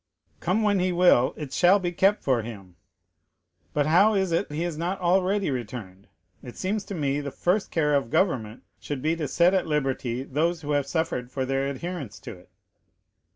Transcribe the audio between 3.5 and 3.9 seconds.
But